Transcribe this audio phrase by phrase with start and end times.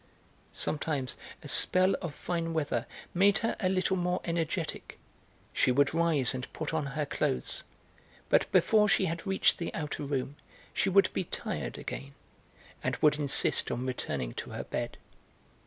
[0.51, 4.97] Sometimes a spell of fine weather made her a little more energetic,
[5.53, 7.65] she would rise and put on her clothes;
[8.27, 10.37] but before she had reached the outer room
[10.73, 12.15] she would be 'tired' again,
[12.83, 14.97] and would insist on returning to her bed.